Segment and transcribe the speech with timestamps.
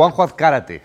[0.00, 0.80] Juanjo Azcárate,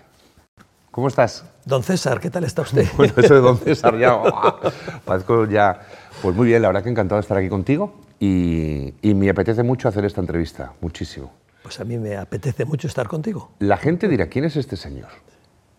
[0.90, 1.46] ¿cómo estás?
[1.64, 2.86] Don César, ¿qué tal está usted?
[2.98, 4.14] Bueno, eso de Don César ya,
[5.06, 5.80] parezco ya...
[6.20, 9.62] Pues muy bien, la verdad que encantado de estar aquí contigo y, y me apetece
[9.62, 11.32] mucho hacer esta entrevista, muchísimo.
[11.62, 13.52] Pues a mí me apetece mucho estar contigo.
[13.60, 15.08] La gente dirá, ¿quién es este señor?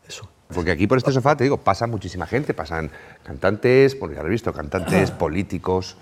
[0.07, 0.27] Eso.
[0.51, 2.89] Porque aquí por este sofá, te digo, pasa muchísima gente, pasan
[3.21, 5.95] cantantes, porque ya lo he visto, cantantes, políticos,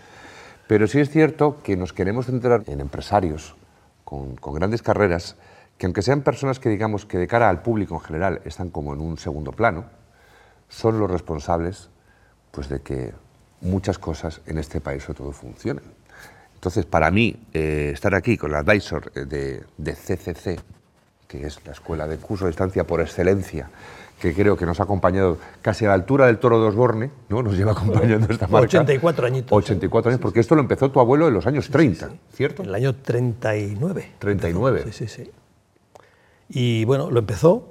[0.67, 3.57] pero sí es cierto que nos queremos centrar en empresarios
[4.05, 5.35] con, con grandes carreras,
[5.77, 8.93] que aunque sean personas que digamos que de cara al público en general están como
[8.93, 9.85] en un segundo plano,
[10.69, 11.89] son los responsables
[12.51, 13.13] pues, de que
[13.61, 15.83] muchas cosas en este país sobre todo funcionen.
[16.53, 20.59] Entonces, para mí, eh, estar aquí con la advisor eh, de, de CCC,
[21.27, 23.69] que es la escuela de curso de distancia por excelencia,
[24.19, 27.43] que creo que nos ha acompañado casi a la altura del toro de Osborne, ¿no?
[27.43, 28.65] nos lleva acompañando esta marca.
[28.65, 29.51] 84 añitos.
[29.51, 32.63] 84 años, porque esto lo empezó tu abuelo en los años 30, ¿cierto?
[32.63, 34.11] En el año 39.
[34.19, 34.83] 39.
[34.85, 35.31] Sí, sí, sí.
[36.49, 37.69] Y bueno, lo empezó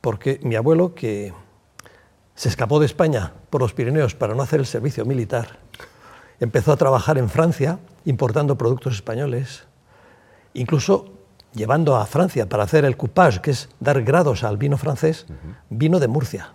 [0.00, 1.32] porque mi abuelo, que
[2.34, 5.58] se escapó de España por los Pirineos para no hacer el servicio militar,
[6.40, 9.64] empezó a trabajar en Francia importando productos españoles,
[10.54, 11.12] incluso
[11.52, 15.26] llevando a Francia para hacer el coupage, que es dar grados al vino francés,
[15.68, 16.52] vino de Murcia.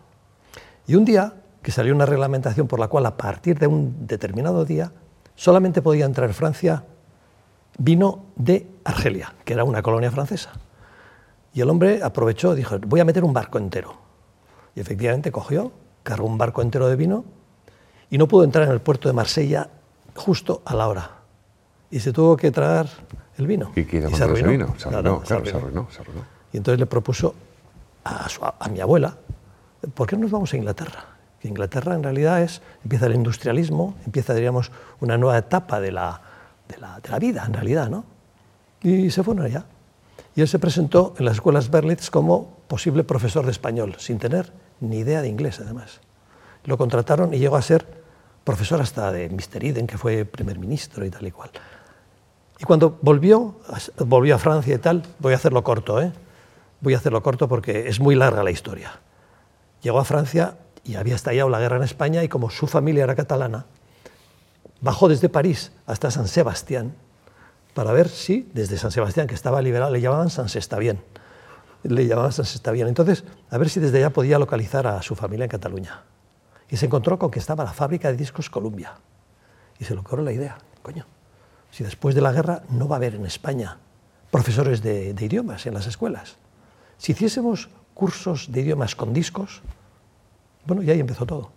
[0.87, 4.65] Y un día que salió una reglamentación por la cual a partir de un determinado
[4.65, 4.91] día
[5.35, 6.85] solamente podía entrar en Francia
[7.77, 10.51] vino de Argelia, que era una colonia francesa.
[11.53, 13.93] Y el hombre aprovechó, dijo, voy a meter un barco entero.
[14.75, 17.25] Y efectivamente cogió, cargó un barco entero de vino
[18.09, 19.69] y no pudo entrar en el puerto de Marsella
[20.15, 21.11] justo a la hora.
[21.91, 22.87] Y se tuvo que tragar
[23.37, 23.71] el vino.
[23.75, 24.49] ¿Y qué con se ese arruinó.
[24.49, 24.73] vino?
[24.77, 26.21] Se arruinó, Claro, claro, se arruinó, se arruinó.
[26.51, 27.35] Y entonces le propuso
[28.03, 29.15] a, su- a mi abuela,
[29.93, 31.05] ¿por qué no nos vamos a Inglaterra?
[31.39, 36.19] Que Inglaterra en realidad es, empieza el industrialismo, empieza, diríamos, una nueva etapa de la,
[36.67, 38.05] de la, de la vida, en realidad, ¿no?
[38.81, 39.65] Y se fueron allá.
[40.35, 44.51] Y él se presentó en las escuelas Berlitz como posible profesor de español, sin tener
[44.79, 45.99] ni idea de inglés, además.
[46.65, 47.85] Lo contrataron y llegó a ser
[48.43, 49.63] profesor hasta de Mr.
[49.63, 51.51] Eden, que fue primer ministro y tal y cual.
[52.59, 53.55] Y cuando volvió,
[54.05, 56.11] volvió a Francia y tal, voy a hacerlo corto, ¿eh?
[56.81, 58.99] Voy a hacerlo corto porque es muy larga la historia.
[59.81, 63.15] Llegó a Francia y había estallado la guerra en España y como su familia era
[63.15, 63.65] catalana,
[64.81, 66.93] bajó desde París hasta San Sebastián
[67.73, 71.01] para ver si desde San Sebastián, que estaba liberado, le llamaban San Sestavién.
[71.83, 72.87] Le llamaban San Sestavién.
[72.87, 76.03] Entonces, a ver si desde allá podía localizar a su familia en Cataluña.
[76.69, 78.93] Y se encontró con que estaba la fábrica de discos Columbia.
[79.79, 81.05] Y se le ocurrió la idea, coño,
[81.71, 83.77] si después de la guerra no va a haber en España
[84.31, 86.37] profesores de, idiomas en las escuelas,
[86.97, 89.61] si hiciésemos cursos de idiomas con discos,
[90.65, 91.51] bueno, y ahí empezó todo.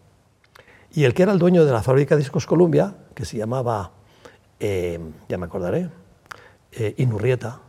[0.92, 3.92] Y el que era el dueño de la fábrica de discos Columbia, que se llamaba,
[4.58, 4.98] eh,
[5.28, 5.90] ya me acordaré,
[6.78, 7.60] eh, Inurrieta,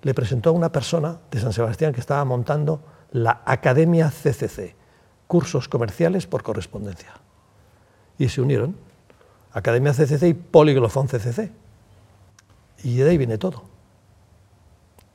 [0.00, 2.80] le presentó a una persona de San Sebastián que estaba montando
[3.12, 4.74] la Academia CCC,
[5.26, 7.12] cursos comerciales por correspondencia.
[8.18, 8.74] Y se unieron,
[9.52, 11.52] Academia CCC y Poliglofón CCC.
[12.82, 13.64] Y de ahí viene todo,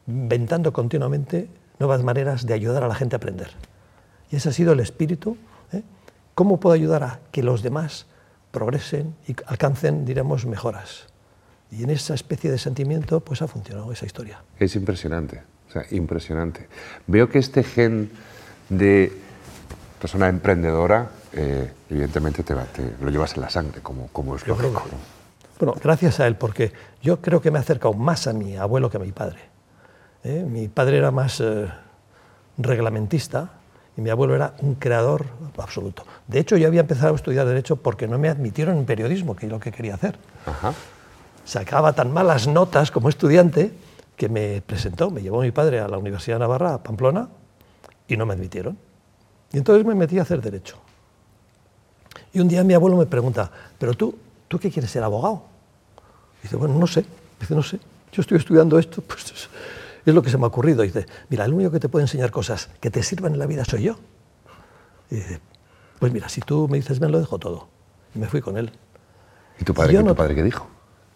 [0.05, 1.49] inventando continuamente
[1.79, 3.51] nuevas maneras de ayudar a la gente a aprender.
[4.31, 5.37] Y ese ha sido el espíritu.
[5.73, 5.83] ¿eh?
[6.35, 8.05] ¿Cómo puedo ayudar a que los demás
[8.51, 11.08] progresen y alcancen, diremos, mejoras?
[11.71, 14.41] Y en esa especie de sentimiento, pues ha funcionado esa historia.
[14.59, 16.67] Es impresionante, o sea, impresionante.
[17.07, 18.09] Veo que este gen
[18.69, 19.11] de
[20.01, 24.43] persona emprendedora, eh, evidentemente te, va- te lo llevas en la sangre, como, como es
[24.45, 24.83] Yo lógico.
[24.83, 24.97] que- ¿no?
[25.59, 26.71] Bueno, gracias a él, porque
[27.03, 29.39] yo creo que me ha acercado más a mi abuelo que a mi padre.
[30.23, 30.45] ¿eh?
[30.49, 31.67] Mi padre era más eh,
[32.57, 33.49] reglamentista
[33.97, 35.25] y mi abuelo era un creador
[35.57, 36.05] absoluto.
[36.27, 39.47] De hecho, yo había empezado a estudiar Derecho porque no me admitieron en periodismo, que
[39.47, 40.17] es lo que quería hacer.
[40.45, 40.73] Ajá.
[41.49, 43.71] Sacaba tan malas notas como estudiante
[44.15, 47.27] que me presentó, me llevó mi padre a la Universidad de Navarra, a Pamplona,
[48.07, 48.77] y no me admitieron.
[49.51, 50.77] Y entonces me metí a hacer Derecho.
[52.33, 54.15] Y un día mi abuelo me pregunta, ¿pero tú,
[54.47, 55.41] tú qué quieres ser abogado?
[56.43, 57.03] Dice, bueno, no sé.
[57.39, 57.79] Dice, no sé.
[58.11, 59.49] Yo estoy estudiando esto, pues
[60.05, 60.83] es, lo que se me ha ocurrido.
[60.83, 63.65] Dice, mira, el único que te puede enseñar cosas que te sirvan en la vida
[63.65, 63.95] soy yo.
[65.09, 65.41] Y dice,
[65.97, 67.69] pues mira, si tú me dices, ven, lo dejo todo.
[68.13, 68.71] Y me fui con él.
[69.59, 70.67] ¿Y tu padre, Yo qué, no- tu padre qué dijo?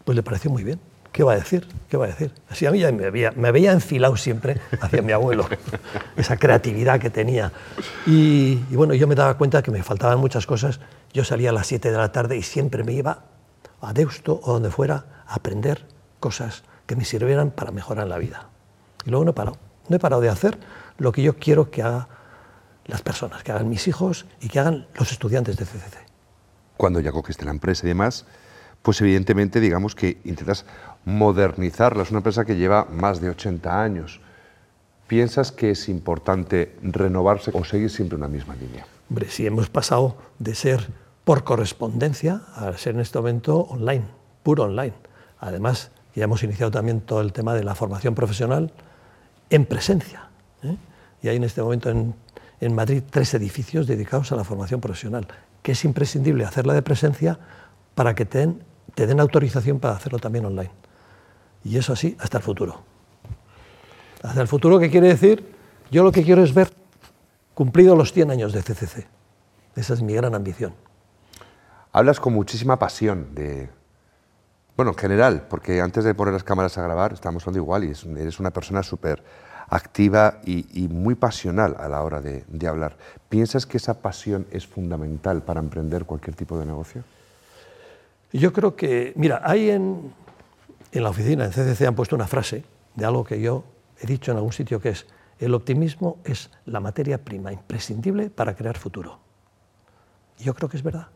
[0.05, 0.79] Pues le pareció muy bien.
[1.11, 1.67] ¿Qué va a decir?
[1.89, 2.33] ¿Qué va a decir?
[2.49, 5.47] Así a mí ya me había, me había enfilado siempre hacia mi abuelo,
[6.17, 7.51] esa creatividad que tenía.
[8.07, 10.79] Y, y bueno, yo me daba cuenta que me faltaban muchas cosas.
[11.13, 13.25] Yo salía a las 7 de la tarde y siempre me iba
[13.79, 15.85] a Deusto o donde fuera a aprender
[16.19, 18.49] cosas que me sirvieran para mejorar la vida.
[19.05, 19.57] Y luego no he parado.
[19.89, 20.57] No he parado de hacer
[20.97, 22.07] lo que yo quiero que hagan
[22.85, 25.97] las personas, que hagan mis hijos y que hagan los estudiantes de CCC.
[26.77, 28.25] Cuando ya cogiste la empresa y demás,
[28.83, 30.65] pues evidentemente digamos que intentas
[31.05, 32.03] modernizarla.
[32.03, 34.19] Es una empresa que lleva más de 80 años.
[35.07, 38.85] ¿Piensas que es importante renovarse o seguir siempre una misma línea?
[39.09, 40.87] Hombre, si hemos pasado de ser
[41.23, 44.03] por correspondencia a ser en este momento online,
[44.43, 44.93] puro online.
[45.39, 48.71] Además, ya hemos iniciado también todo el tema de la formación profesional
[49.49, 50.27] en presencia.
[50.63, 50.75] ¿eh?
[51.21, 52.15] Y hay en este momento en,
[52.59, 55.27] en Madrid tres edificios dedicados a la formación profesional,
[55.61, 57.39] que es imprescindible hacerla de presencia
[57.95, 58.63] para que te den,
[58.95, 60.71] te den autorización para hacerlo también online.
[61.63, 62.81] Y eso así hasta el futuro.
[64.21, 65.53] Hasta el futuro, ¿qué quiere decir?
[65.91, 66.71] Yo lo que quiero es ver
[67.53, 69.07] cumplido los 100 años de CCC.
[69.75, 70.73] Esa es mi gran ambición.
[71.91, 73.69] Hablas con muchísima pasión de,
[74.75, 77.93] bueno, en general, porque antes de poner las cámaras a grabar estamos hablando igual y
[78.19, 79.23] eres una persona súper
[79.69, 82.97] activa y, muy pasional a la hora de, hablar.
[83.29, 87.03] ¿Piensas que esa pasión es fundamental para emprender cualquier tipo de negocio?
[88.33, 90.11] Yo creo que, mira, hay en,
[90.91, 92.65] en la oficina, en CCC, han puesto una frase
[92.95, 93.63] de algo que yo
[93.99, 95.05] he dicho en algún sitio que es,
[95.39, 99.19] el optimismo es la materia prima imprescindible para crear futuro.
[100.39, 101.07] Yo creo que es verdad.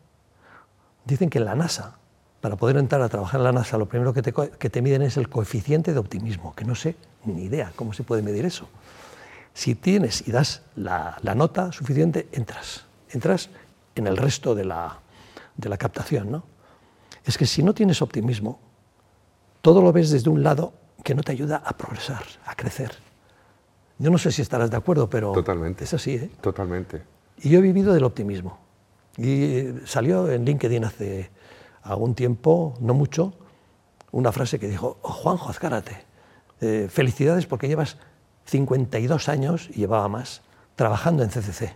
[1.04, 1.98] Dicen que en la NASA,
[2.40, 5.02] para poder entrar a trabajar en la NASA, lo primero que te, que te miden
[5.02, 6.94] es el coeficiente de optimismo, que no sé
[7.24, 8.68] ni idea cómo se puede medir eso.
[9.54, 12.84] Si tienes y das la, la nota suficiente, entras.
[13.10, 13.50] Entras
[13.96, 15.00] en el resto de la,
[15.56, 16.30] de la captación.
[16.30, 16.57] ¿no?
[17.24, 18.58] Es que si no tienes optimismo,
[19.60, 20.72] todo lo ves desde un lado
[21.04, 22.92] que no te ayuda a progresar, a crecer.
[23.98, 25.84] Yo no sé si estarás de acuerdo, pero Totalmente.
[25.84, 26.14] es así.
[26.14, 26.30] ¿eh?
[26.40, 27.02] Totalmente.
[27.38, 28.58] Y yo he vivido del optimismo.
[29.16, 31.30] Y salió en LinkedIn hace
[31.82, 33.34] algún tiempo, no mucho,
[34.12, 36.04] una frase que dijo, oh, Juanjo Azcárate,
[36.60, 37.96] eh, felicidades porque llevas
[38.46, 40.42] 52 años, y llevaba más,
[40.76, 41.74] trabajando en CCC.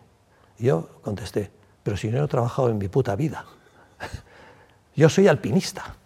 [0.59, 1.51] Y yo contesté,
[1.83, 3.45] pero si no he trabajado en mi puta vida.
[4.95, 5.97] yo soy alpinista.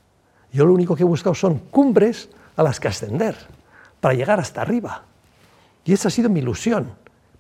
[0.53, 3.37] Yo lo único que he buscado son cumbres a las que ascender,
[4.01, 5.03] para llegar hasta arriba.
[5.85, 6.93] Y esa ha sido mi ilusión,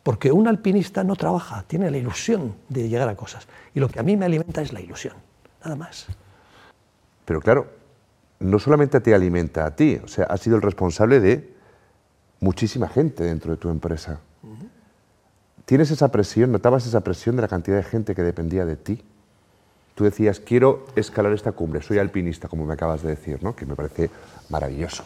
[0.02, 3.48] porque un alpinista no trabaja, tiene la ilusión de llegar a cosas.
[3.74, 5.14] Y lo que a mí me alimenta es la ilusión,
[5.64, 6.06] nada más.
[7.24, 7.66] Pero claro,
[8.38, 11.54] no solamente te alimenta a ti, o sea, has sido el responsable de
[12.40, 14.20] muchísima gente dentro de tu empresa.
[15.64, 19.02] ¿Tienes esa presión, notabas esa presión de la cantidad de gente que dependía de ti?
[19.96, 23.56] Tú decías, quiero escalar esta cumbre, soy alpinista, como me acabas de decir, ¿no?
[23.56, 24.10] que me parece
[24.50, 25.02] maravilloso.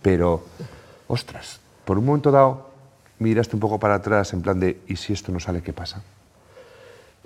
[0.00, 0.44] Pero,
[1.08, 2.70] ostras, por un momento dado,
[3.18, 6.04] miraste un poco para atrás en plan de, ¿y si esto no sale, qué pasa?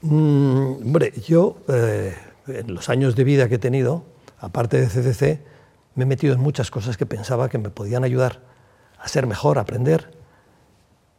[0.01, 2.17] Mm, hombre, yo, eh,
[2.47, 4.03] en los años de vida que he tenido,
[4.39, 5.41] aparte de CCC,
[5.95, 8.41] me he metido en muchas cosas que pensaba que me podían ayudar
[8.99, 10.17] a ser mejor, a aprender.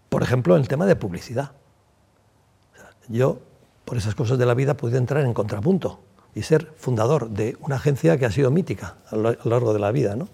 [0.10, 1.52] Por ejemplo, el tema de publicidad.
[3.08, 3.42] yo,
[3.86, 6.00] por esas cosas de la vida, pude entrar en contrapunto
[6.34, 9.92] y ser fundador de una agencia que ha sido mítica a lo largo de la
[9.92, 10.16] vida.
[10.16, 10.28] ¿no?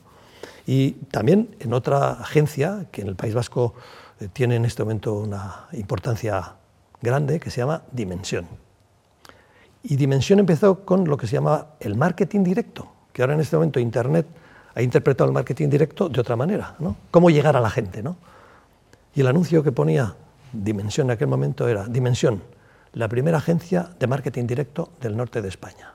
[0.65, 3.75] Y también en otra agencia que en el País Vasco
[4.19, 6.55] eh, tiene en este momento una importancia
[7.01, 8.47] grande, que se llama Dimensión.
[9.83, 13.55] Y Dimensión empezó con lo que se llama el marketing directo, que ahora en este
[13.55, 14.27] momento Internet
[14.75, 16.95] ha interpretado el marketing directo de otra manera, ¿no?
[17.09, 18.15] Cómo llegar a la gente, ¿no?
[19.15, 20.15] Y el anuncio que ponía
[20.53, 22.43] Dimensión en aquel momento era Dimensión,
[22.93, 25.93] la primera agencia de marketing directo del norte de España.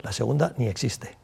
[0.00, 1.16] La segunda ni existe.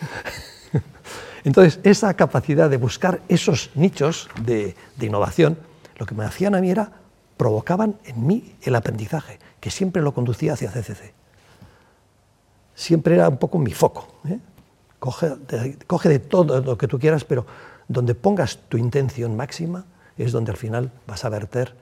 [1.44, 5.58] Entonces, esa capacidad de buscar esos nichos de, innovación,
[5.96, 6.92] lo que me hacían a mí era,
[7.36, 11.14] provocaban en mí el aprendizaje, que siempre lo conducía hacia CCC.
[12.74, 14.20] Siempre era un poco mi foco.
[14.26, 14.38] ¿eh?
[14.98, 17.46] Coge de todo lo que tú quieras, pero
[17.88, 21.74] donde pongas tu intención máxima es donde al final vas a verter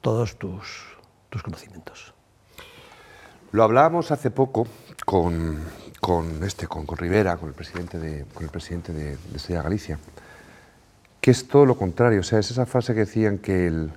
[0.00, 0.95] todos tus,
[1.30, 2.14] tus conocimientos.
[3.52, 4.66] Lo hablábamos hace poco
[5.04, 5.58] con,
[6.00, 9.16] con, este, con, con, Rivera, con el presidente de, con el presidente de,
[9.48, 9.98] Galicia,
[11.20, 12.20] que es todo lo contrario.
[12.20, 13.92] O sea, es esa frase que decían que el,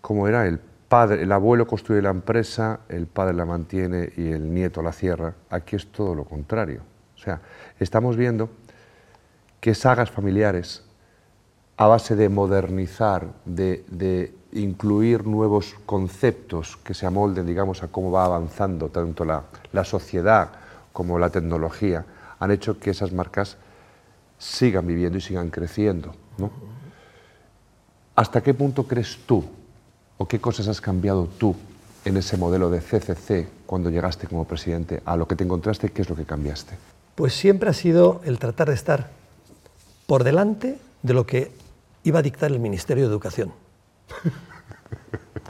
[0.00, 0.46] ¿cómo era?
[0.46, 4.92] El padre, el abuelo construye la empresa, el padre la mantiene y el nieto la
[4.92, 5.34] cierra.
[5.50, 6.82] Aquí es todo lo contrario.
[7.14, 7.40] O sea,
[7.78, 8.50] estamos viendo
[9.60, 10.84] que sagas familiares,
[11.76, 18.10] a base de modernizar, de, de incluir nuevos conceptos que se amolden, digamos, a cómo
[18.10, 20.50] va avanzando tanto la, la sociedad
[20.92, 22.04] como la tecnología,
[22.38, 23.56] han hecho que esas marcas
[24.38, 26.14] sigan viviendo y sigan creciendo.
[26.38, 26.50] ¿no?
[28.16, 29.44] ¿Hasta qué punto crees tú
[30.18, 31.56] o qué cosas has cambiado tú
[32.04, 35.90] en ese modelo de CCC cuando llegaste como presidente a lo que te encontraste?
[35.90, 36.76] ¿Qué es lo que cambiaste?
[37.14, 39.10] Pues siempre ha sido el tratar de estar
[40.06, 41.52] por delante de lo que
[42.04, 43.52] iba a dictar el Ministerio de Educación.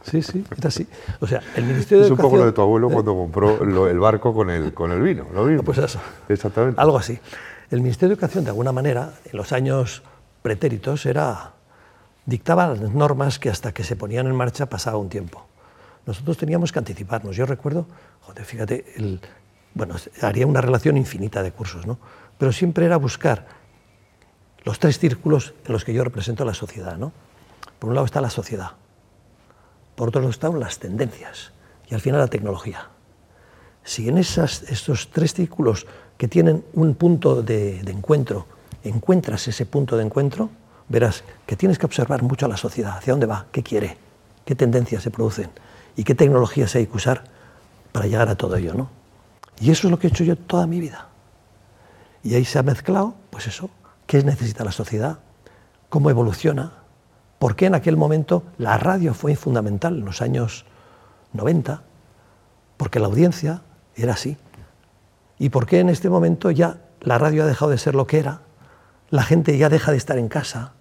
[0.02, 0.86] Sí, sí, es así.
[1.20, 2.30] O sea, el Ministerio de es un Educación...
[2.30, 5.26] poco lo de tu abuelo cuando compró lo, el barco con el, con el vino,
[5.32, 5.62] lo mismo.
[5.62, 6.00] Pues eso.
[6.28, 6.80] Exactamente.
[6.80, 7.18] Algo así.
[7.70, 10.02] El Ministerio de Educación, de alguna manera, en los años
[10.42, 11.52] pretéritos, era
[12.26, 15.46] dictaba las normas que hasta que se ponían en marcha pasaba un tiempo.
[16.04, 17.36] Nosotros teníamos que anticiparnos.
[17.36, 17.86] Yo recuerdo,
[18.22, 19.20] joder, fíjate, el,
[19.74, 21.98] bueno, haría una relación infinita de cursos, ¿no?
[22.38, 23.46] Pero siempre era buscar
[24.64, 27.12] los tres círculos en los que yo represento a la sociedad, ¿no?
[27.82, 28.70] Por un lado está la sociedad,
[29.96, 31.50] por otro lado están las tendencias
[31.90, 32.86] y al final la tecnología.
[33.82, 38.46] Si en esas, estos tres círculos que tienen un punto de, encuentro,
[38.84, 40.48] encuentras ese punto de encuentro,
[40.88, 43.96] verás que tienes que observar mucho a la sociedad, hacia dónde va, qué quiere,
[44.44, 45.50] qué tendencias se producen
[45.96, 47.24] y qué tecnologías hay que usar
[47.90, 48.74] para llegar a todo ello.
[48.74, 48.90] ¿no?
[49.58, 51.08] Y eso es lo que he hecho yo toda mi vida.
[52.22, 53.70] Y ahí se ha mezclado, pues eso,
[54.06, 55.18] qué necesita la sociedad,
[55.88, 56.81] cómo evoluciona,
[57.42, 60.64] por qué en aquel momento la radio fue fundamental en los años
[61.32, 61.82] 90,
[62.76, 63.62] porque la audiencia
[63.96, 64.36] era así.
[65.40, 68.20] Y por qué en este momento ya la radio ha dejado de ser lo que
[68.20, 68.42] era,
[69.10, 70.74] la gente ya deja de estar en casa,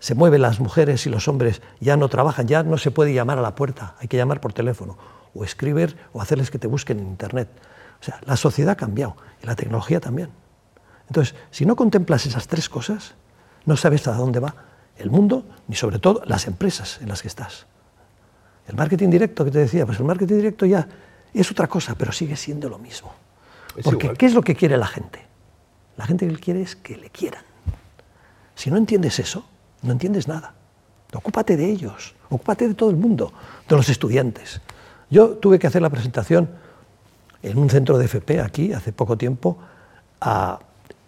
[0.00, 3.38] se mueven las mujeres y los hombres, ya no trabajan, ya no se puede llamar
[3.38, 4.98] a la puerta, hay que llamar por teléfono,
[5.32, 7.50] o escribir, o hacerles que te busquen en Internet.
[8.00, 9.14] O sea, la sociedad ha cambiado
[9.44, 10.30] y la tecnología también.
[11.06, 13.14] Entonces, si no contemplas esas tres cosas,
[13.64, 14.69] no sabes a dónde va
[15.00, 17.66] el mundo, ni sobre todo las empresas en las que estás.
[18.68, 20.86] El marketing directo que te decía, pues el marketing directo ya
[21.32, 23.12] es otra cosa, pero sigue siendo lo mismo.
[23.82, 25.20] Porque ¿qué es lo que quiere la gente?
[25.96, 27.42] La gente que quiere es que le quieran.
[28.54, 29.44] Si no entiendes eso,
[29.82, 30.54] no entiendes nada.
[31.12, 33.32] Ocúpate de ellos, ocúpate de todo el mundo,
[33.68, 34.60] de los estudiantes.
[35.10, 36.50] Yo tuve que hacer la presentación
[37.42, 39.58] en un centro de FP aquí hace poco tiempo
[40.20, 40.60] a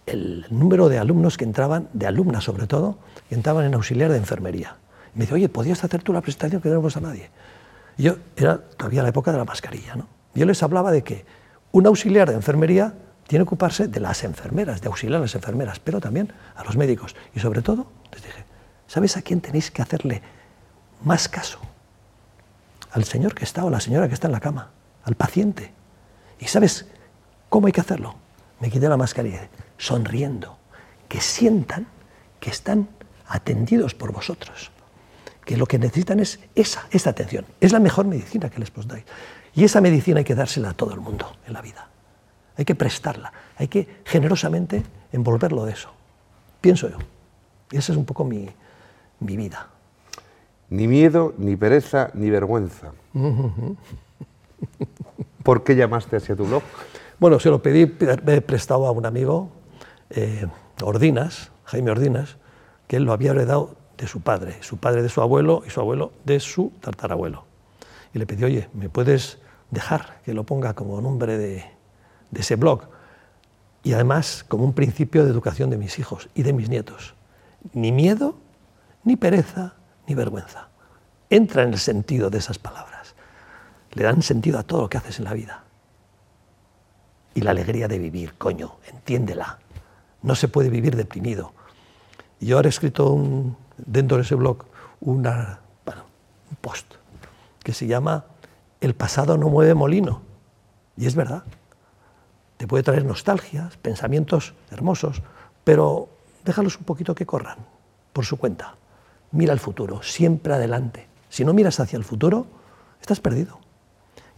[0.06, 4.18] el número de alumnos que entraban, de alumnas sobre todo, que entraban en auxiliar de
[4.18, 4.76] enfermería.
[5.14, 7.30] Y me dice, oye, ¿podías hacer tú la presentación que no tenemos a nadie?
[7.97, 10.06] Y yo, era todavía la época de la mascarilla, ¿no?
[10.35, 11.25] Yo les hablaba de que
[11.73, 12.94] un auxiliar de enfermería
[13.26, 16.76] tiene que ocuparse de las enfermeras, de auxiliar a las enfermeras, pero también a los
[16.76, 17.14] médicos.
[17.35, 18.44] Y sobre todo, les dije,
[18.87, 20.23] ¿sabes a quién tenéis que hacerle
[21.04, 21.59] más caso?
[22.90, 24.71] Al señor que está o la señora que está en la cama,
[25.04, 25.73] al paciente.
[26.40, 26.87] ¿Y sabes
[27.49, 28.16] cómo hay que hacerlo?
[28.61, 29.49] Me quité la mascarilla,
[29.82, 30.58] sonriendo,
[31.08, 31.88] que sientan
[32.38, 32.88] que están
[33.26, 34.70] atendidos por vosotros,
[35.44, 37.44] que lo que necesitan es esa, esa atención.
[37.60, 39.04] Es la mejor medicina que les podáis.
[39.54, 41.88] Y esa medicina hay que dársela a todo el mundo en la vida.
[42.56, 45.90] Hay que prestarla, hay que generosamente envolverlo de eso.
[46.60, 46.98] Pienso yo.
[47.72, 48.48] Y esa es un poco mi,
[49.18, 49.68] mi vida.
[50.70, 52.92] Ni miedo, ni pereza, ni vergüenza.
[55.42, 56.62] ¿Por qué llamaste hacia tu blog?
[57.18, 57.92] Bueno, se lo pedí,
[58.24, 59.50] me he prestado a un amigo,
[60.14, 60.47] eh,
[60.83, 62.37] Ordinas, Jaime Ordinas,
[62.87, 65.81] que él lo había heredado de su padre, su padre de su abuelo y su
[65.81, 67.45] abuelo de su tartarabuelo.
[68.14, 69.38] Y le pedí, oye, ¿me puedes
[69.71, 71.64] dejar que lo ponga como nombre de,
[72.31, 72.83] de ese blog?
[73.83, 77.14] Y además como un principio de educación de mis hijos y de mis nietos.
[77.73, 78.37] Ni miedo,
[79.04, 79.75] ni pereza,
[80.07, 80.69] ni vergüenza.
[81.31, 83.14] Entra en el sentido de esas palabras.
[83.92, 85.64] Le dan sentido a todo lo que haces en la vida.
[87.35, 89.59] Y la alegría de vivir, coño, entiéndela.
[90.23, 91.52] No se puede vivir deprimido.
[92.41, 93.17] Yo ahora he escrito
[93.76, 94.64] dentro de ese blog
[95.00, 95.23] un
[96.61, 96.95] post
[97.62, 98.25] que se llama
[98.81, 100.23] El pasado no mueve molino.
[100.97, 101.45] Y es verdad.
[102.57, 105.23] Te puede traer nostalgias, pensamientos hermosos,
[105.64, 106.09] pero
[106.45, 107.59] déjalos un poquito que corran
[108.12, 108.76] por su cuenta
[109.33, 111.09] mira al futuro, siempre adelante.
[111.29, 112.47] Si no miras hacia el futuro,
[113.00, 113.59] estás perdido.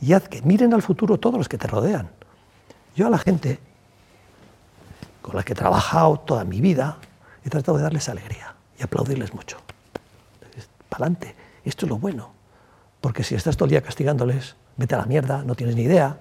[0.00, 2.10] Y haz que miren al futuro todos los que te rodean.
[2.96, 3.58] Yo a la gente
[5.24, 6.98] con la que he trabajado toda mi vida,
[7.42, 9.56] he tratado de darles alegría y aplaudirles mucho.
[10.90, 12.34] Para adelante, esto es lo bueno.
[13.00, 16.18] Porque si estás todo el día castigándoles, vete a la mierda, no tienes ni idea,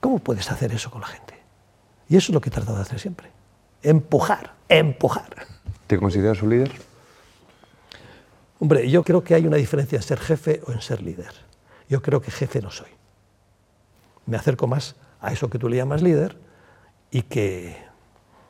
[0.00, 1.34] ¿cómo puedes hacer eso con la gente?
[2.08, 3.30] Y eso es lo que he tratado de hacer siempre.
[3.82, 5.28] Empujar, empujar.
[5.86, 6.72] ¿Te consideras un líder?
[8.60, 11.34] Hombre, yo creo que hay una diferencia en ser jefe o en ser líder.
[11.90, 12.88] Yo creo que jefe no soy.
[14.24, 16.38] Me acerco más a eso que tú le llamas líder
[17.10, 17.87] y que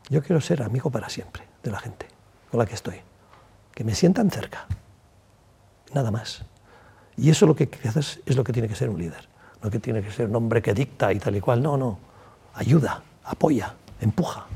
[0.08, 2.06] yo quiero ser amigo para siempre de la gente
[2.50, 3.00] con la que estoy.
[3.74, 4.66] Que me sientan cerca.
[5.92, 6.42] Nada más.
[7.16, 9.28] Y eso lo que haces es lo que tiene que ser un líder.
[9.62, 11.62] No que tiene que ser un hombre que dicta y tal y cual.
[11.62, 11.98] No, no.
[12.54, 14.46] Ayuda, apoya, empuja.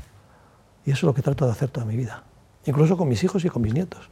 [0.85, 2.23] Y eso es lo que trato de hacer toda mi vida.
[2.65, 4.09] Incluso con mis hijos y con mis nietos.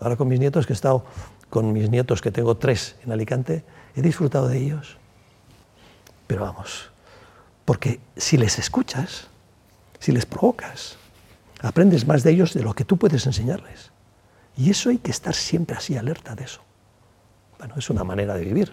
[0.00, 1.04] Ahora con mis nietos, que he estado
[1.50, 3.64] con mis nietos, que tengo tres en Alicante,
[3.96, 4.96] he disfrutado de ellos.
[6.26, 6.90] Pero vamos,
[7.64, 9.28] porque si les escuchas,
[9.98, 10.96] si les provocas,
[11.60, 13.90] aprendes más de ellos de lo que tú puedes enseñarles.
[14.56, 16.60] Y eso hay que estar siempre así alerta de eso.
[17.58, 18.72] Bueno, es una manera de vivir.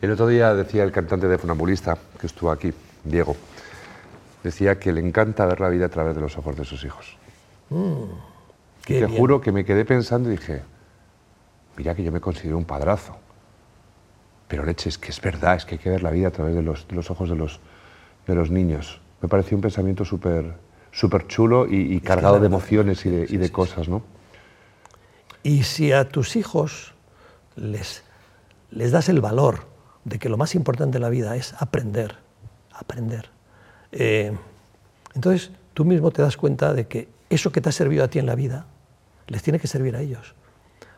[0.00, 2.72] El otro día decía el cantante de Funambulista, que estuvo aquí,
[3.04, 3.36] Diego,
[4.42, 7.16] decía que le encanta ver la vida a través de los ojos de sus hijos.
[7.70, 8.04] Mm.
[8.84, 9.18] Qué te bien.
[9.18, 10.62] juro que me quedé pensando y dije,
[11.76, 13.16] mira que yo me considero un padrazo.
[14.48, 16.54] Pero leche, es que es verdad, es que hay que ver la vida a través
[16.54, 17.60] de los, de los ojos de los,
[18.26, 19.00] de los niños.
[19.24, 20.54] Me pareció un pensamiento súper
[20.92, 24.02] súper chulo y, y cargado de emociones y de, y de cosas, ¿no?
[25.42, 26.92] Y si a tus hijos
[27.56, 28.04] les,
[28.70, 29.66] les das el valor
[30.04, 32.16] de que lo más importante de la vida es aprender,
[32.70, 33.30] aprender,
[33.92, 34.36] eh,
[35.14, 38.18] entonces tú mismo te das cuenta de que eso que te ha servido a ti
[38.18, 38.66] en la vida
[39.26, 40.34] les tiene que servir a ellos.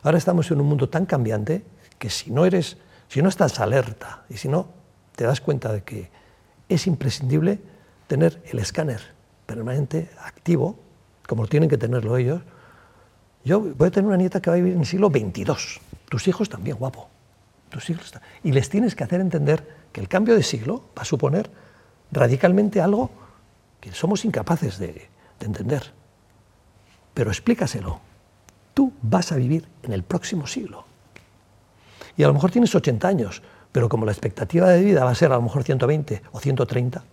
[0.03, 1.63] Ahora estamos en un mundo tan cambiante
[1.97, 2.75] que si no eres,
[3.07, 4.67] si no estás alerta y si no
[5.15, 6.11] te das cuenta de que
[6.67, 7.76] es imprescindible
[8.07, 9.01] tener el escáner
[9.45, 10.77] permanente activo,
[11.27, 12.41] como tienen que tenerlo ellos,
[13.43, 15.81] yo voy a tener una nieta que va a vivir en el siglo XXII.
[16.09, 17.09] Tus hijos también, guapo.
[17.69, 21.05] Tus hijos Y les tienes que hacer entender que el cambio de siglo va a
[21.05, 21.49] suponer
[22.11, 23.09] radicalmente algo
[23.79, 25.09] que somos incapaces de,
[25.39, 25.93] de entender.
[27.13, 27.99] Pero explícaselo.
[28.73, 30.85] Tú vas a vivir en el próximo siglo.
[32.15, 35.15] Y a lo mejor tienes 80 años, pero como la expectativa de vida va a
[35.15, 37.03] ser a lo mejor 120 o 130,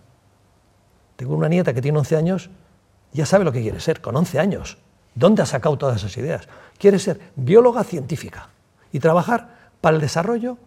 [1.15, 2.49] tengo una nieta que tiene 11 años,
[3.13, 4.77] ya sabe lo que quiere ser, con 11 años.
[5.13, 6.47] ¿Dónde ha sacado todas esas ideas?
[6.77, 8.49] Quiere ser bióloga científica
[8.91, 10.57] y trabajar para el desarrollo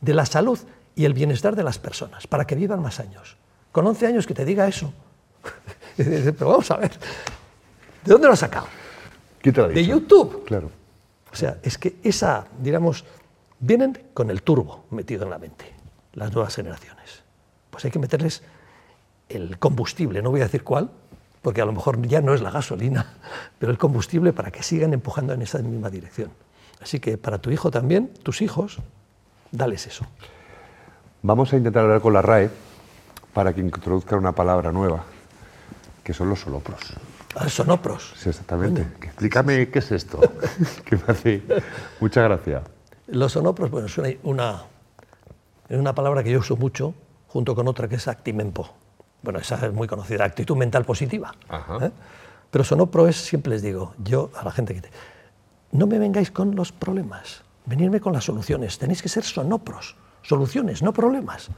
[0.00, 0.58] de la salud
[0.94, 3.36] y el bienestar de las personas, para que vivan más años.
[3.72, 4.92] Con 11 años que te diga eso.
[5.96, 6.92] Pero vamos a ver,
[8.04, 8.66] ¿de dónde lo ha sacado?
[9.40, 9.84] ¿Quién te lo ha De?
[9.84, 10.44] YouTube.
[10.44, 10.70] Claro.
[11.32, 13.04] O sea, es que esa, digamos,
[13.58, 15.72] vienen con el turbo metido en la mente,
[16.14, 17.22] las nuevas generaciones.
[17.70, 18.42] Pues hay que meterles
[19.28, 20.90] el combustible, no voy a decir cuál,
[21.42, 23.06] porque a lo mejor ya no es la gasolina,
[23.58, 26.30] pero el combustible para que sigan empujando en esa misma dirección.
[26.80, 28.78] Así que para tu hijo también, tus hijos,
[29.50, 30.06] dales eso.
[31.22, 32.50] Vamos a intentar hablar con la RAE
[33.34, 35.04] para que introduzca una palabra nueva,
[36.04, 36.80] que son los solopros.
[37.34, 38.14] Ah, sonopros.
[38.16, 38.82] Sí, exactamente.
[39.02, 40.20] Explícame qué es esto,
[40.84, 41.42] que me hace
[42.00, 42.62] mucha gracia.
[43.08, 44.62] Los sonopros, bueno, es una, una,
[45.68, 46.94] es una palabra que yo uso mucho,
[47.28, 48.70] junto con otra que es actimempo.
[49.28, 51.34] Bueno, esa es muy conocida, actitud mental positiva.
[51.82, 51.90] ¿eh?
[52.50, 54.80] Pero sonopro es, siempre les digo, yo a la gente que...
[54.80, 54.90] te-
[55.72, 58.78] no me vengáis con los problemas, venirme con las soluciones.
[58.78, 61.50] Tenéis que ser sonopros, soluciones, no problemas.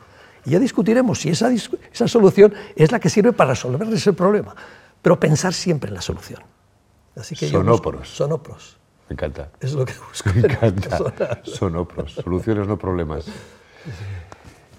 [0.44, 4.12] Y ya discutiremos si esa, dis- esa solución es la que sirve para resolver ese
[4.14, 4.52] problema.
[5.00, 6.42] Pero pensar siempre en la solución.
[7.14, 8.08] Así que yo Sonóporos.
[8.08, 8.78] sonopros.
[9.08, 9.50] Me encanta.
[9.60, 10.30] Es lo que busco.
[10.34, 11.40] Me encanta.
[11.44, 13.26] Sonopros, soluciones, no problemas.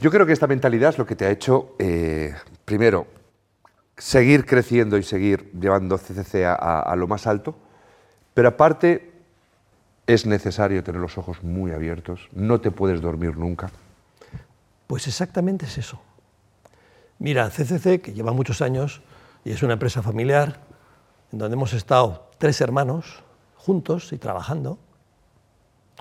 [0.02, 2.34] Yo creo que esta mentalidad es lo que te ha hecho, eh,
[2.66, 3.06] primero,
[3.98, 7.56] seguir creciendo y seguir llevando CCC a, a- a lo más alto,
[8.34, 9.12] pero aparte
[10.08, 13.70] es necesario tener los ojos muy abiertos, no te puedes dormir nunca.
[14.88, 16.02] Pues exactamente es eso.
[17.20, 19.04] Mira, CCC, que lleva muchos años
[19.46, 20.62] y es una empresa familiar,
[21.32, 23.24] en donde hemos estado tres hermanos
[23.56, 24.80] juntos y trabajando,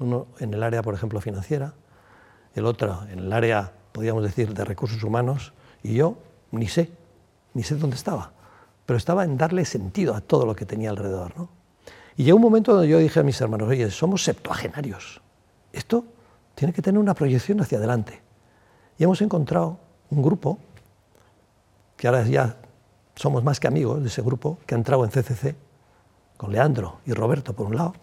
[0.00, 1.74] uno en el área, por ejemplo, financiera,
[2.54, 6.16] el otro en el área, podríamos decir, de recursos humanos, y yo
[6.52, 6.90] ni sé,
[7.54, 8.32] ni sé dónde estaba,
[8.86, 11.36] pero estaba en darle sentido a todo lo que tenía alrededor.
[11.36, 11.48] ¿no?
[12.16, 15.20] Y llegó un momento donde yo dije a mis hermanos, oye, somos septuagenarios,
[15.72, 16.04] esto
[16.54, 18.20] tiene que tener una proyección hacia adelante.
[18.98, 19.78] Y hemos encontrado
[20.10, 20.58] un grupo,
[21.96, 22.56] que ahora ya
[23.14, 25.54] somos más que amigos de ese grupo, que ha entrado en CCC,
[26.36, 27.94] con Leandro y Roberto por un lado,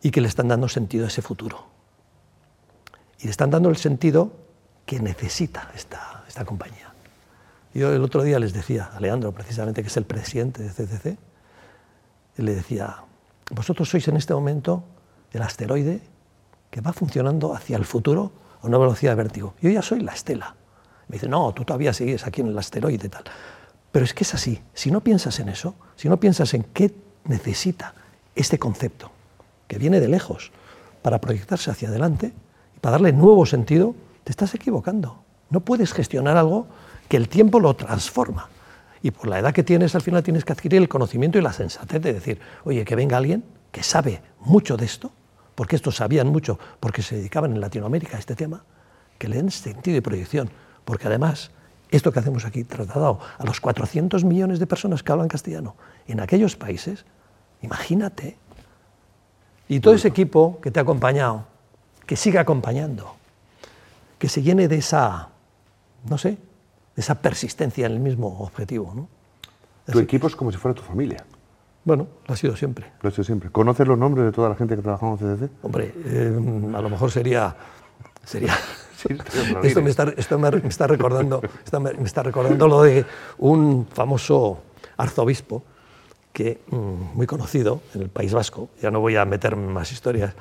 [0.00, 1.71] y que le están dando sentido a ese futuro.
[3.22, 4.32] Y le están dando el sentido
[4.84, 6.92] que necesita esta, esta compañía.
[7.72, 11.16] Yo el otro día les decía a Leandro, precisamente, que es el presidente de CCC,
[12.36, 12.96] y le decía,
[13.50, 14.84] vosotros sois en este momento
[15.32, 16.00] el asteroide
[16.70, 19.54] que va funcionando hacia el futuro a una velocidad de vértigo.
[19.60, 20.56] Yo ya soy la estela.
[21.08, 23.24] Me dice, no, tú todavía sigues aquí en el asteroide y tal.
[23.92, 24.60] Pero es que es así.
[24.74, 27.94] Si no piensas en eso, si no piensas en qué necesita
[28.34, 29.12] este concepto,
[29.68, 30.50] que viene de lejos,
[31.02, 32.32] para proyectarse hacia adelante
[32.82, 35.22] para darle nuevo sentido, te estás equivocando.
[35.50, 36.66] No puedes gestionar algo
[37.08, 38.48] que el tiempo lo transforma.
[39.02, 41.52] Y por la edad que tienes, al final tienes que adquirir el conocimiento y la
[41.52, 45.12] sensatez de decir, oye, que venga alguien que sabe mucho de esto,
[45.54, 48.64] porque estos sabían mucho, porque se dedicaban en Latinoamérica a este tema,
[49.16, 50.50] que le den sentido y proyección.
[50.84, 51.52] Porque además,
[51.88, 55.76] esto que hacemos aquí, trasladado a los 400 millones de personas que hablan castellano
[56.08, 57.04] en aquellos países,
[57.60, 58.38] imagínate.
[59.68, 61.51] Y todo ese equipo que te ha acompañado,
[62.06, 63.14] que siga acompañando,
[64.18, 65.28] que se llene de esa,
[66.08, 68.92] no sé, de esa persistencia en el mismo objetivo.
[68.94, 69.08] ¿no?
[69.90, 71.24] Tu equipo es como si fuera tu familia,
[71.84, 72.92] Bueno, lo ha sido siempre.
[73.00, 73.50] lo he hecho siempre.
[73.50, 75.50] ¿Conoces los nombres de toda la gente que trabajamos en CCC?
[75.62, 77.54] Hombre, eh, a lo mejor sería...
[78.24, 78.54] sería
[79.02, 79.08] Sí,
[79.64, 83.04] esto me está, esto me, me está recordando, esto me, me está recordando lo de
[83.38, 84.62] un famoso
[84.96, 85.64] arzobispo
[86.32, 89.90] que, mm, muy conocido en el País Vasco, ya no voy a meterme en más
[89.90, 90.34] historias,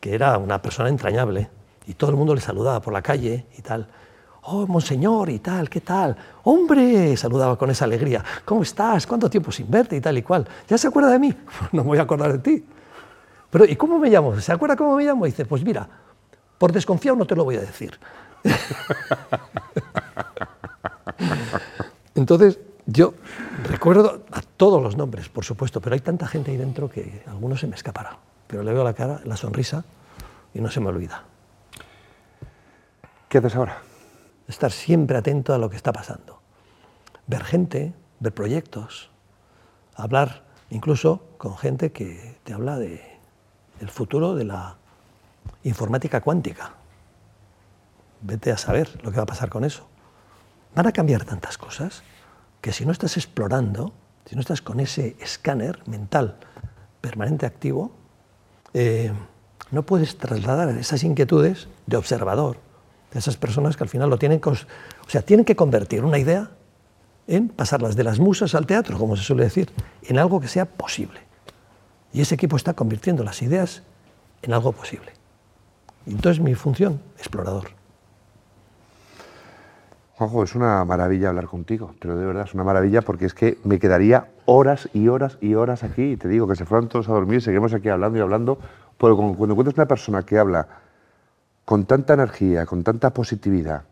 [0.00, 1.50] que era una persona entrañable
[1.86, 3.86] y todo el mundo le saludaba por la calle y tal.
[4.42, 6.16] Oh, monseñor y tal, ¿qué tal?
[6.44, 8.24] Hombre, saludaba con esa alegría.
[8.44, 9.06] ¿Cómo estás?
[9.06, 10.48] ¿Cuánto tiempo sin verte y tal y cual?
[10.66, 11.34] ¿Ya se acuerda de mí?
[11.72, 12.64] No me voy a acordar de ti.
[13.50, 14.40] Pero, ¿y cómo me llamo?
[14.40, 15.26] ¿Se acuerda cómo me llamo?
[15.26, 15.86] dice, pues mira,
[16.56, 17.98] por desconfiado no te lo voy a decir.
[22.14, 23.14] Entonces, yo
[23.64, 27.60] recuerdo a todos los nombres, por supuesto, pero hay tanta gente ahí dentro que algunos
[27.60, 28.29] se me escapará.
[28.50, 29.84] Pero le veo la cara, la sonrisa
[30.52, 31.22] y no se me olvida.
[33.28, 33.80] ¿Qué haces ahora?
[34.48, 36.42] Estar siempre atento a lo que está pasando.
[37.28, 39.08] Ver gente, ver proyectos,
[39.94, 43.20] hablar incluso con gente que te habla de
[43.78, 44.78] el futuro de la
[45.62, 46.74] informática cuántica.
[48.20, 49.86] Vete a saber lo que va a pasar con eso.
[50.74, 52.02] Van a cambiar tantas cosas
[52.60, 53.92] que si no estás explorando,
[54.24, 56.36] si no estás con ese escáner mental
[57.00, 57.99] permanente activo,
[58.74, 59.12] eh,
[59.70, 62.56] no puedes trasladar esas inquietudes de observador,
[63.12, 64.54] de esas personas que al final lo tienen, o
[65.08, 66.50] sea, tienen que convertir una idea
[67.26, 69.70] en pasarlas de las musas al teatro, como se suele decir,
[70.02, 71.20] en algo que sea posible.
[72.12, 73.82] Y ese equipo está convirtiendo las ideas
[74.42, 75.12] en algo posible.
[76.06, 77.79] Y entonces mi función, explorador.
[80.20, 83.56] Juanjo, es una maravilla hablar contigo, pero de verdad es una maravilla porque es que
[83.64, 87.08] me quedaría horas y horas y horas aquí y te digo que se fueran todos
[87.08, 88.58] a dormir y seguimos aquí hablando y hablando,
[88.98, 90.68] pero cuando encuentras una persona que habla
[91.64, 93.84] con tanta energía, con tanta positividad,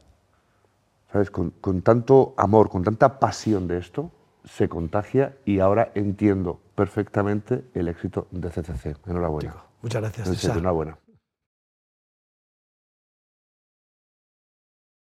[1.11, 1.31] ¿sabes?
[1.31, 4.11] Con, con tanto amor, con tanta pasión de esto,
[4.45, 8.97] se contagia y ahora entiendo perfectamente el éxito de CCC.
[9.07, 9.55] Enhorabuena.
[9.81, 10.45] Muchas gracias.
[10.45, 10.99] Enhorabuena.